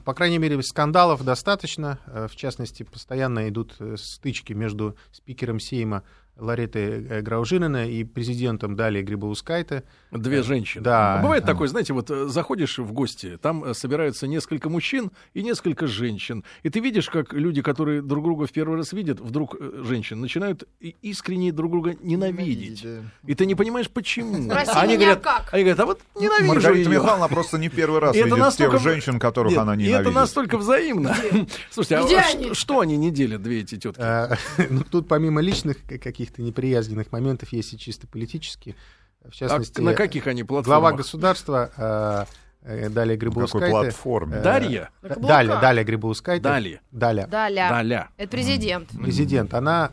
[0.05, 1.97] по крайней мере, скандалов достаточно.
[2.05, 6.03] Э, В частности, постоянно идут э, стычки между спикером Сейма
[6.41, 9.83] Ларетой э, Граужинина и президентом Далее Грибоускайте.
[10.11, 10.83] Две женщины.
[10.83, 11.19] да.
[11.19, 15.43] А Бывает такое, знаете, вот э, заходишь в гости, там э, собираются несколько мужчин и
[15.43, 16.43] несколько женщин.
[16.63, 20.19] И ты видишь, как люди, которые друг друга в первый раз видят, вдруг э, женщин,
[20.19, 22.85] начинают искренне друг друга ненавидеть.
[23.25, 24.41] И ты не понимаешь, почему.
[24.43, 25.53] Спроси они говорят, как.
[25.53, 27.01] они говорят, а вот ненавижу Маргарита её».
[27.01, 30.01] Михайловна просто не первый раз видит настолько- тех женщин, которых Нет, она ненавидит.
[30.01, 31.15] это настолько взаимно.
[31.69, 32.53] Слушайте, а они?
[32.53, 33.99] что они не делят, две эти тетки?
[34.01, 34.35] Э,
[34.69, 35.97] ну, Тут помимо личных к-
[36.31, 38.75] каких-то неприязненных моментов есть и чисто политические.
[39.23, 40.95] В А частности, на каких они глава платформах?
[40.95, 42.27] государства
[42.63, 43.69] э, э, Далее На какой Грибоускайте...
[43.71, 44.37] платформе?
[44.37, 44.89] э, Дарья?
[45.01, 46.43] Далее, Далее Грибоускайте.
[46.43, 46.81] Далее.
[46.91, 47.27] Даля.
[47.27, 48.09] Даля.
[48.17, 48.89] Это президент.
[48.89, 49.91] президент, она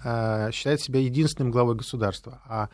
[0.48, 2.40] э, считает себя единственным главой государства.
[2.46, 2.68] А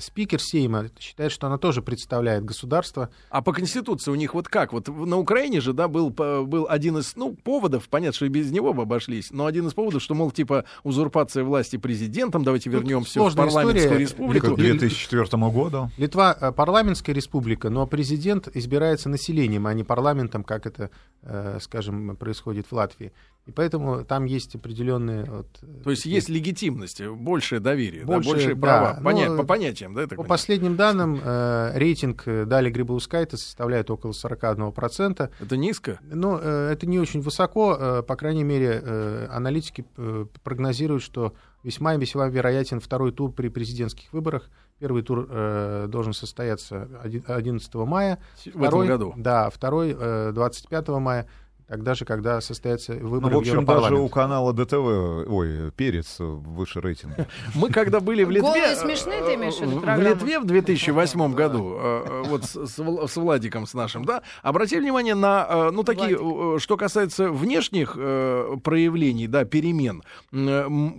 [0.00, 3.10] спикер Сейма считает, что она тоже представляет государство.
[3.30, 4.72] А по Конституции у них вот как?
[4.72, 8.50] Вот на Украине же, да, был, был один из, ну, поводов, понятно, что и без
[8.50, 13.04] него бы обошлись, но один из поводов, что, мол, типа, узурпация власти президентом, давайте вернем
[13.04, 13.98] все в парламентскую история.
[13.98, 14.54] республику.
[14.54, 15.90] К 2004 году.
[15.96, 20.90] Литва э, парламентская республика, но президент избирается населением, а не парламентом, как это,
[21.22, 23.12] э, скажем, происходит в Латвии.
[23.46, 25.24] И поэтому там есть определенные...
[25.24, 28.60] Вот, э, То есть есть легитимность, большее доверие, да, Больше, большие да.
[28.60, 28.98] права.
[29.00, 29.36] Ну, Поня-
[29.66, 30.28] по понятиям, да, По понимаю?
[30.28, 35.30] последним данным, э, рейтинг э, Дали Грибоускайта составляет около 41%.
[35.40, 35.98] Это низко?
[36.02, 37.76] Но э, это не очень высоко.
[37.78, 43.32] э, по крайней мере, э, аналитики э, прогнозируют, что весьма и весьма вероятен второй тур
[43.32, 44.48] при президентских выборах.
[44.78, 48.18] Первый тур э, должен состояться оди- 11 мая.
[48.54, 49.14] В этом году.
[49.16, 51.26] Да, второй э, 25 мая.
[51.68, 56.16] Тогда же, когда состоятся Ну, выборы в общем, в даже у канала ДТВ, ой, Перец
[56.18, 57.26] выше рейтинга.
[57.54, 58.48] Мы когда были в Литве...
[58.48, 59.82] Голые э, смешные ты имеешь в виду?
[60.00, 64.22] Литве в 2008 году, э, э, вот с, с Вл- с Владиком, с нашим, да,
[64.42, 70.02] обратили внимание на, ну, такие, что касается внешних проявлений, да, перемен,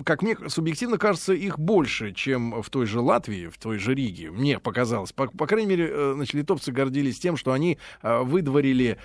[0.03, 4.31] как мне субъективно кажется, их больше, чем в той же Латвии, в той же Риге,
[4.31, 5.13] мне показалось.
[5.13, 8.97] По, по крайней мере, значит, литовцы гордились тем, что они выдворили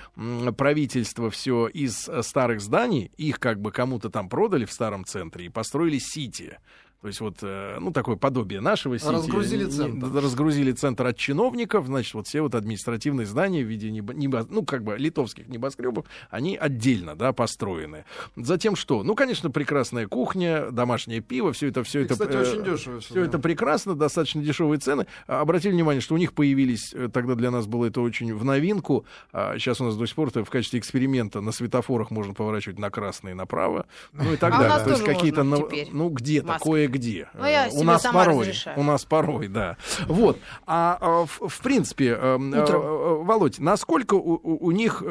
[0.56, 5.46] правительство все из э, старых зданий, их как бы кому-то там продали в старом центре
[5.46, 6.58] и построили сити.
[7.02, 9.10] То есть вот, э, ну, такое подобие нашего сити.
[9.10, 10.06] Разгрузили центр.
[10.14, 14.64] Разгрузили центр от чиновников, значит, вот все вот административные здания в виде, небо- небо- ну,
[14.64, 18.04] как бы литовских небоскребов, они отдельно, да, построены.
[18.36, 19.02] Затем что?
[19.02, 22.14] Ну, конечно, прекрасная кухня, домашнее пиво, все это, все И, это...
[22.14, 23.00] кстати, э, очень дешево.
[23.00, 23.20] все да.
[23.22, 25.06] это прекрасно, достаточно дешевые цены.
[25.26, 28.44] А, Обратили внимание, что у них появились, э, тогда для нас было это очень в
[28.44, 32.78] новинку, а сейчас у нас до сих пор в качестве эксперимента на светофорах можно поворачивать
[32.78, 34.76] на красное и направо, ну и так А у далее.
[34.76, 36.91] нас То есть какие-то, ну где-то, Маски.
[36.92, 37.28] Кое-где.
[37.34, 38.78] Ну, я Э, у нас порой, разрешаю.
[38.78, 39.76] у нас порой, да.
[40.06, 40.38] Вот.
[40.66, 42.82] А, а, в, в принципе, э, э, Утром.
[42.82, 45.02] э, Володь, насколько у, у- них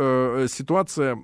[0.50, 1.24] ситуация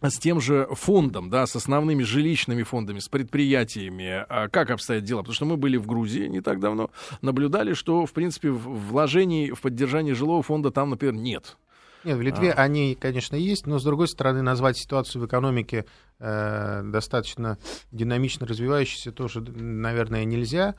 [0.00, 5.18] с тем же фондом, да, с основными жилищными фондами, с предприятиями, а как обстоят дела?
[5.20, 6.90] Потому что мы были в Грузии не так давно,
[7.22, 11.56] наблюдали, что, в принципе, вложений в поддержание жилого фонда там, например, нет.
[12.04, 12.62] Нет, в Литве А.
[12.62, 15.84] они, конечно, есть, но, с другой стороны, назвать ситуацию в экономике
[16.18, 17.58] э, достаточно
[17.92, 20.74] динамично развивающейся тоже, наверное, нельзя.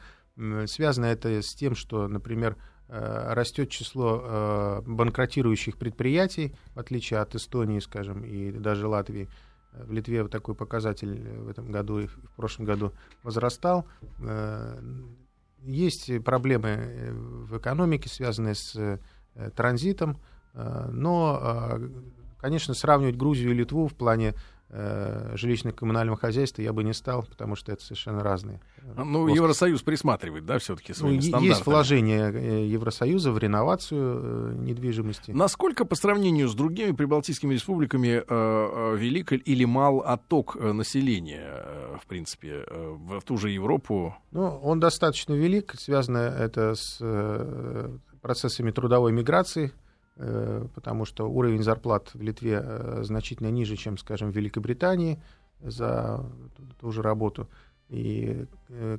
[0.66, 2.58] Связано это с тем, что, например,
[2.90, 9.30] э, растет число э, банкротирующих предприятий, в отличие от Эстонии, скажем, и даже Латвии.
[9.72, 13.88] В Литве вот такой показатель э, в этом году и в прошлом году возрастал.
[15.62, 17.12] Есть проблемы
[17.48, 19.00] в экономике, связанные с
[19.56, 20.20] транзитом,
[20.54, 21.90] Но, э,
[22.40, 24.34] конечно, сравнивать Грузию и Литву в плане
[24.76, 28.60] э, жилищно-коммунального хозяйства я бы не стал, потому что это совершенно разные.
[28.78, 29.36] э, Ну, плоскости.
[29.38, 31.50] Евросоюз присматривает, да, все-таки Ну, своими е- стандартами.
[31.50, 35.30] есть вложения э, Евросоюза в реновацию э, недвижимости.
[35.32, 41.44] Насколько по сравнению с другими прибалтийскими республиками э, э, велик или мал отток э, населения,
[41.46, 44.16] э, в принципе, э, в, ту же Европу?
[44.32, 49.70] Ну, он достаточно велик, связано это с э, процессами трудовой миграции, э,
[50.16, 55.22] потому что уровень зарплат в Литве э, значительно ниже, чем, скажем, в Великобритании
[55.60, 56.24] за
[56.80, 57.48] ту, же работу.
[57.90, 58.98] И э,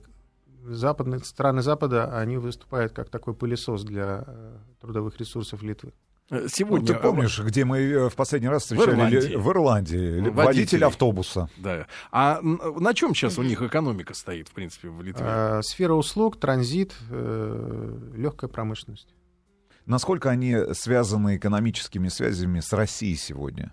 [0.64, 5.92] западные страны Запада, они выступают как такой пылесос для э, трудовых ресурсов Литвы.
[6.31, 6.87] Э, Ну, Сегодня...
[6.87, 8.90] ты помнишь, где мы э, в последний раз встречали?
[8.92, 9.29] Ирландии.
[9.29, 9.96] ли- В Ирландии.
[9.96, 10.33] ли- Водителей.
[10.44, 11.48] Водитель автобуса.
[11.59, 11.87] Да.
[12.11, 15.24] А на чем сейчас у них экономика стоит, в принципе, в Литве?
[15.29, 19.14] Э, Сфера услуг, транзит, легкая промышленность.
[19.87, 23.73] Насколько они связаны экономическими связями с Россией сегодня?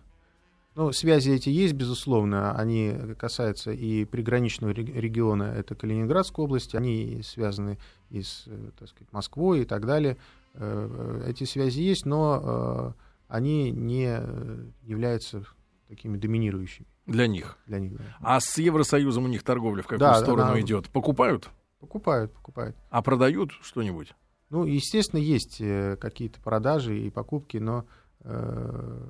[0.76, 2.54] Ну, связи эти есть, безусловно.
[2.58, 7.78] Они касаются и приграничного рег- региона, это Калининградской области, они связаны
[8.10, 10.18] и с, э, так сказать, Москвой и так далее.
[10.54, 15.44] Э, Эти связи есть, но э, они не э, являются
[15.90, 17.58] такими доминирующими Для них.
[17.68, 17.98] для них.
[17.98, 18.04] да.
[18.22, 20.90] А с Евросоюзом у них торговля в какую Да, сторону она- идет?
[20.90, 21.50] Покупают?
[21.82, 22.78] Покупают, покупают.
[22.92, 24.14] А продают что-нибудь?
[24.52, 27.86] Ну, естественно, есть э, какие-то продажи и покупки, но
[28.20, 29.08] э,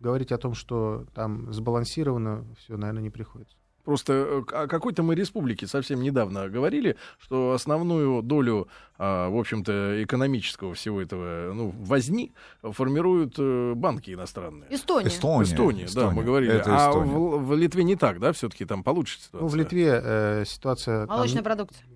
[0.00, 3.56] говорить о том, что там сбалансировано, все, наверное, не приходится.
[3.84, 8.68] Просто э, о какой-то мы республике совсем недавно говорили, что основную долю,
[8.98, 14.66] а, в общем-то, экономического всего этого ну, возни формируют э, банки иностранные.
[14.74, 15.06] Эстония.
[15.06, 15.44] Эстония.
[15.44, 16.10] Эстония, да, Эстония.
[16.10, 16.52] мы говорили.
[16.52, 19.40] Это а в, в Литве не так, да, все-таки там получше ситуация.
[19.40, 21.06] Ну, в Литве э, ситуация...
[21.06, 21.86] там- Молочная продукция.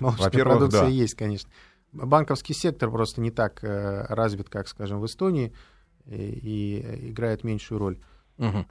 [0.00, 0.88] Молочная продукция да.
[0.88, 1.50] есть, конечно.
[1.92, 5.52] Банковский сектор просто не так э, развит, как, скажем, в Эстонии,
[6.06, 7.98] и, и играет меньшую роль.
[8.38, 8.66] Мгм.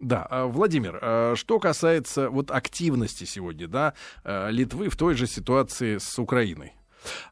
[0.00, 5.26] Да, а, Владимир, а, что касается вот активности сегодня, да, э, Литвы в той же
[5.26, 6.74] ситуации с Украиной.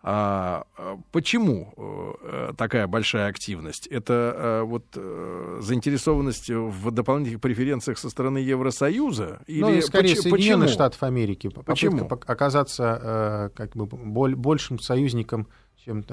[0.02, 3.86] А, а, почему э, такая большая активность?
[3.86, 9.40] Это э, вот э, заинтересованность в дополнительных преференциях со стороны Евросоюза?
[9.46, 10.74] Или ну, скорее поч- Соединенных почему?
[10.74, 11.48] Штатов Америки.
[11.66, 12.06] Почему?
[12.06, 15.48] оказаться как бы боль- большим союзником,
[15.84, 16.04] чем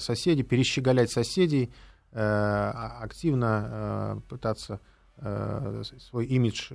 [0.00, 1.70] соседи, перещеголять соседей,
[2.12, 4.80] а- активно пытаться
[5.98, 6.70] свой имидж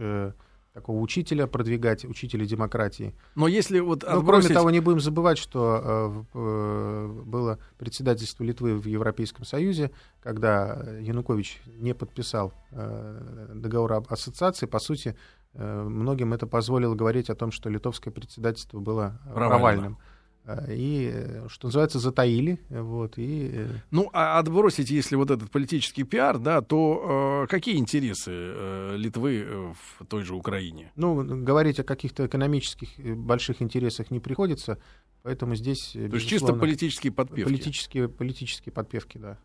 [0.73, 3.15] такого учителя продвигать, учителя демократии.
[3.35, 4.47] Но если вот Ну, отбросить...
[4.47, 10.83] кроме того, не будем забывать, что э, э, было председательство Литвы в Европейском Союзе, когда
[10.99, 15.15] Янукович не подписал э, договор об ассоциации, по сути,
[15.53, 19.49] э, многим это позволило говорить о том, что литовское председательство было Провально.
[19.49, 19.97] провальным.
[20.45, 22.59] Э, и, э, что называется, затаили.
[22.69, 27.77] Вот, и, э, Ну, а отбросить, если вот этот политический пиар, да, то э, какие
[27.77, 30.91] интересы э, Литвы в той же Украине?
[30.95, 34.77] ну, говорить о каких-то экономических больших интересах не приходится,
[35.23, 37.43] поэтому здесь, То есть чисто политические подпевки.
[37.49, 39.37] политические, политические подпевки, да.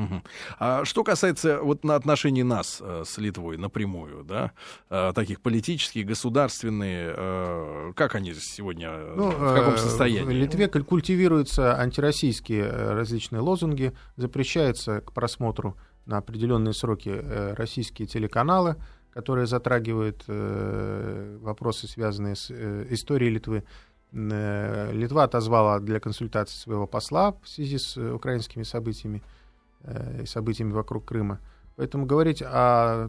[0.00, 0.22] Мгм.
[0.58, 4.52] А что касается вот на отношений нас э, с Литвой напрямую, да,
[4.88, 10.24] э, таких политических, государственные, э, как они сегодня, э, Ну, в каком э, состоянии?
[10.24, 17.22] В Литве куль- культивируются антироссийские э, различные лозунги, запрещается к просмотру на определенные сроки
[17.56, 18.76] российские телеканалы,
[19.12, 22.50] которые затрагивают вопросы, связанные с
[22.90, 23.64] историей Литвы.
[24.12, 29.22] Литва отозвала для консультации своего посла в связи с украинскими событиями
[29.84, 31.40] э, и событиями вокруг Крыма.
[31.76, 33.08] Поэтому говорить о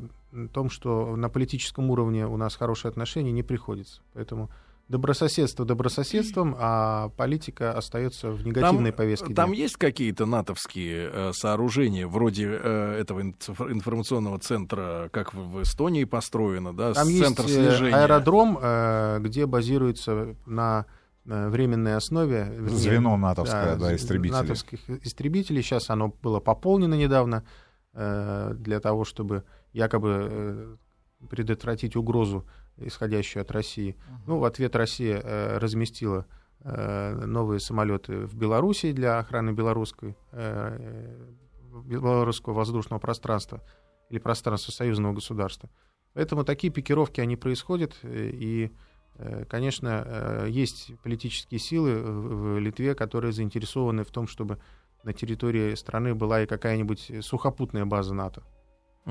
[0.53, 4.01] том, что на политическом уровне у нас хорошие отношения, не приходится.
[4.13, 4.49] Поэтому
[4.88, 9.34] добрососедство добрососедством, а политика остается в негативной повестке.
[9.34, 9.60] Там дня.
[9.63, 16.03] есть какие-то натовские э, сооружения, вроде э, этого инф- информационного центра, как в, в Эстонии
[16.03, 17.95] построено, да, Там с- есть центр э, слежения?
[17.95, 20.86] аэродром, э, где базируется на
[21.25, 24.41] временной основе вернее, Звено натовское, да, з- истребителей.
[24.41, 25.62] натовских истребителей.
[25.62, 27.43] Сейчас оно было пополнено недавно
[27.93, 30.75] э, для того, чтобы якобы э,
[31.29, 32.45] предотвратить угрозу,
[32.77, 33.95] исходящую от России.
[34.25, 36.25] Ну, в ответ Россия э, разместила
[36.62, 41.27] э, новые самолеты в Белоруссии для охраны белорусской, э,
[41.86, 43.62] белорусского воздушного пространства
[44.10, 45.69] или пространства союзного государства.
[46.13, 48.69] Поэтому такие пикировки, они происходят, э, и, э,
[49.49, 54.57] конечно, э, есть политические силы в в Литве, которые заинтересованы в том, чтобы
[55.03, 58.43] на территории страны была и какая-нибудь сухопутная база НАТО.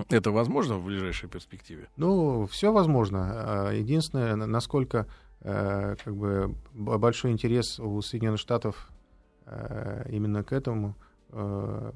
[0.08, 1.88] Это возможно в ближайшей перспективе?
[1.96, 3.18] Ну, все возможно.
[3.32, 5.06] А, Единственное, на- насколько
[5.40, 8.88] э, как бы большой интерес у Соединенных Штатов
[9.46, 10.94] э, именно к этому.
[11.30, 11.92] э,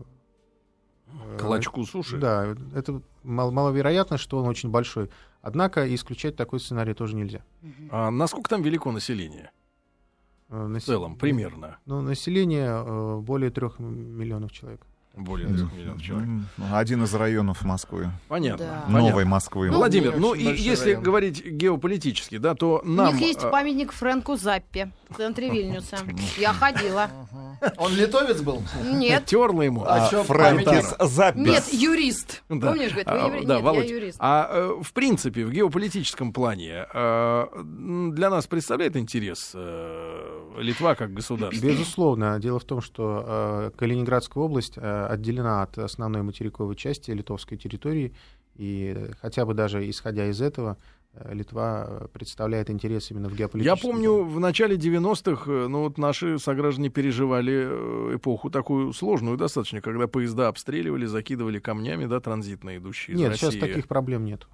[1.06, 2.18] э, Клочку суши?
[2.18, 5.08] Да, это мал- маловероятно, что он очень большой.
[5.44, 7.42] Однако исключать такой сценарий тоже нельзя.
[7.90, 9.50] А насколько там велико население?
[10.48, 11.76] Э, В нас- целом, примерно.
[11.84, 14.86] Ну, население э, более трех миллионов человек.
[15.16, 15.46] Более.
[15.46, 16.28] 3 миллионов человек.
[16.72, 18.10] Один из районов Москвы.
[18.26, 18.84] Понятно.
[18.88, 18.92] Да.
[19.00, 19.70] Новой Москвы.
[19.70, 21.02] Ну, Владимир, очень ну и если район.
[21.04, 23.14] говорить геополитически, да, то У нам...
[23.14, 25.98] них есть э, памятник Фрэнку Заппе в центре Вильнюса.
[26.36, 27.08] Я ходила.
[27.78, 28.62] Он литовец был?
[28.84, 29.26] Нет.
[29.26, 29.84] терла ему.
[29.86, 31.42] А чё Фрэнкис Заппис.
[31.42, 32.42] Нет, юрист.
[32.48, 32.68] Да.
[32.68, 33.44] Помнишь, говорит, вы А, еврей?
[33.46, 34.16] да, Нет, Володь, я юрист.
[34.20, 37.46] А э, в принципе, в геополитическом плане э,
[38.12, 41.66] для нас представляет интерес э, Литва как государство?
[41.66, 42.38] Безусловно.
[42.40, 48.14] Дело в том, что Калининградская область отделена от основной материковой части литовской территории,
[48.56, 50.76] и хотя бы даже исходя из этого,
[51.30, 55.96] Литва э, представляет интерес именно в Я геополитическом помню, в начале 90-х, э, ну вот
[55.98, 62.76] наши сограждане переживали э, эпоху такую сложную достаточно, когда поезда обстреливали, закидывали камнями, да, транзитно
[62.76, 63.46] идущие из Нет, России.
[63.50, 64.46] сейчас таких проблем нет.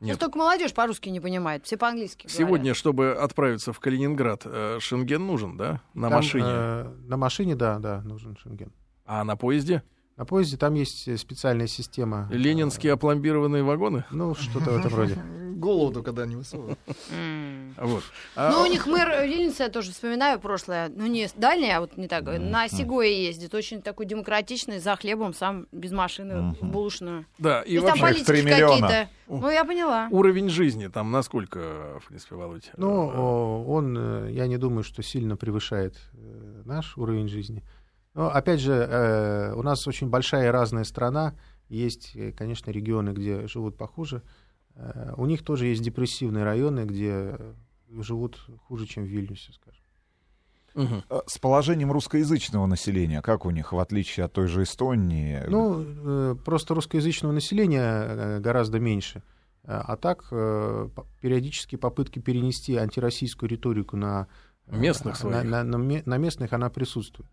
[0.00, 0.18] Ну, Нет.
[0.20, 2.38] только молодежь по-русски не понимает, все по-английски говорят.
[2.38, 7.56] Сегодня, чтобы отправиться в Калининград, э, шенген нужен, да, на Там, машине, э, на машине,
[7.56, 8.70] да, да, нужен шенген.
[9.04, 9.82] а на поезде
[10.18, 12.28] На поезде там есть э, специальная система.
[12.32, 14.04] ленинские опломбированные вагоны.
[14.10, 15.16] Ну, что-то в этом роде.
[15.54, 16.76] Голову только да, не высовывай.
[17.10, 17.74] М.
[17.76, 18.02] Вот.
[18.36, 21.96] А, Ну, у них мэр Вильнюса, я тоже вспоминаю прошлое, ну, не дальнее, а вот
[21.96, 27.24] не так, на Сигое ездит, очень такой демократичный, за хлебом, сам без машины, в булочную.
[27.38, 28.88] да, и И там вообще политики миллиона.
[28.88, 29.08] какие-то.
[29.28, 30.08] Ну, я поняла.
[30.10, 32.70] уровень жизни там насколько, в принципе, Володь?
[32.76, 37.62] Ну, э, о, он, э, я не думаю, что сильно превышает э, наш уровень жизни.
[38.18, 41.34] Но, опять же, э, у нас очень большая и разная страна.
[41.68, 44.22] Есть, э, конечно, регионы, где живут похуже.
[44.74, 47.38] Э, У них тоже есть депрессивные районы, где
[48.00, 51.04] живут хуже, чем в Вильнюсе, скажем.
[51.08, 55.40] Э, С положением русскоязычного населения, как у них, в отличие от той же Эстонии?
[55.46, 59.22] Ну, просто русскоязычного населения гораздо меньше.
[59.64, 60.24] А так,
[61.20, 64.26] периодически попытки перенести антироссийскую риторику на
[64.66, 65.44] Местных на- своих.
[65.44, 67.30] на- на на местных она присутствует.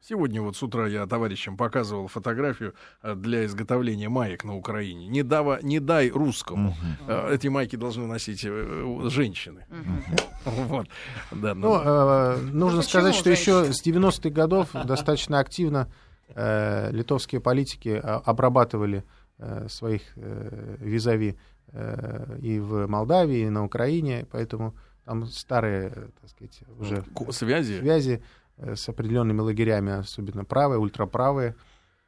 [0.00, 5.08] Сегодня вот с утра я товарищам показывал фотографию э, для изготовления маек на Украине.
[5.08, 6.76] Не, дава, не дай русскому.
[7.08, 9.66] Э, Эти майки должны носить э, женщины.
[10.44, 10.86] Вот.
[11.32, 15.88] Да, Ну, ну, э, нужно почему сказать, что еще с 90-х годов достаточно активно
[16.28, 19.02] э, литовские политики обрабатывали
[19.38, 21.36] э, своих э, визави
[21.72, 27.80] э, и в Молдавии, и на Украине, поэтому там старые, так сказать, уже связи.
[27.80, 28.22] связи
[28.58, 31.54] с определенными лагерями, особенно правые, ультраправые.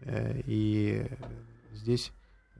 [0.01, 1.07] Э, И
[1.73, 2.13] здесь,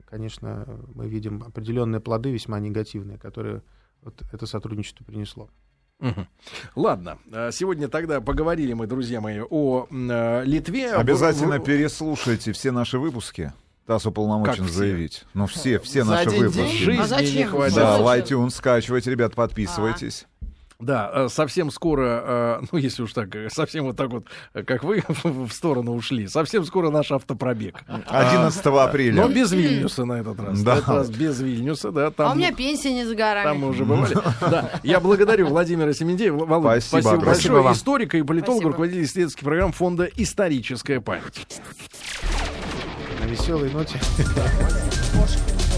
[0.09, 0.65] конечно,
[0.95, 3.61] мы видим определенные плоды, весьма негативные, которые
[4.01, 5.49] вот это сотрудничество принесло.
[6.75, 10.93] Ладно, э, сегодня тогда поговорили мы, друзья мои, о э, Литве.
[10.93, 13.51] Обязательно В- в- переслушайте все наши выпуски.
[13.85, 14.73] ТАСС уполномочен Как все?
[14.77, 15.25] заявить.
[15.33, 16.57] Ну, все, все За наши выпуски.
[16.59, 16.69] день?
[16.77, 17.35] Жизни А зачем?
[17.37, 17.75] не хватит.
[17.75, 20.25] Да, в iTunes скачивайте, ребят, подписывайтесь.
[20.79, 24.27] Да, э, совсем скоро, э, ну если уж так, э, совсем вот так вот,
[24.65, 27.83] как вы в сторону ушли, совсем скоро наш автопробег.
[28.07, 29.23] 11 апреля.
[29.23, 30.61] Но без Вильнюса на этот раз.
[30.61, 30.75] Да.
[30.75, 32.11] На этот раз без Вильнюса, да.
[32.11, 33.43] Там, А у меня пенсия не за горами.
[33.43, 34.15] там мы уже бывали.
[34.39, 36.45] Да, я благодарю Владимира Семендеева.
[36.45, 37.61] Володя, Спасибо спасибо большое.
[37.61, 37.73] Вам.
[37.73, 41.45] Историка и политолог, руководитель исследовательской программы фонда «Историческая память».
[43.19, 43.99] На веселой ноте.